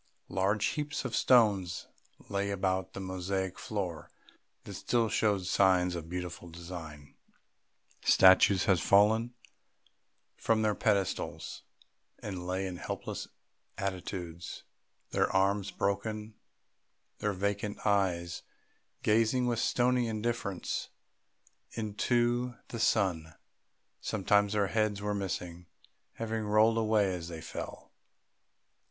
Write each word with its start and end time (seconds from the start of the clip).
Large 0.29 0.65
heaps 0.65 1.05
of 1.05 1.15
stones 1.15 1.85
lay 2.27 2.49
about 2.49 2.93
the 2.93 2.99
mosaic 2.99 3.59
floor 3.59 4.09
that 4.63 4.73
still 4.73 5.09
showed 5.09 5.45
signs 5.45 5.93
of 5.93 6.05
a 6.05 6.07
beautiful 6.07 6.49
design; 6.49 7.13
statues 8.03 8.65
had 8.65 8.79
fallen 8.81 9.35
from 10.37 10.63
their 10.63 10.73
pedestals 10.73 11.61
and 12.17 12.47
lay 12.47 12.65
in 12.65 12.77
helpless 12.77 13.27
attitudes, 13.77 14.63
their 15.11 15.31
arms 15.31 15.69
broken, 15.69 16.33
their 17.19 17.33
vacant 17.33 17.85
eyes 17.85 18.41
gazing 19.03 19.45
with 19.45 19.59
stony 19.59 20.07
indifference 20.07 20.89
into 21.73 22.55
the 22.69 22.79
sunshine. 22.79 23.35
Sometimes 23.99 24.53
their 24.53 24.65
heads 24.65 24.99
were 24.99 25.13
missing, 25.13 25.67
having 26.13 26.41
rolled 26.41 26.79
away 26.79 27.13
as 27.13 27.27
they 27.27 27.39
fell. 27.39 27.91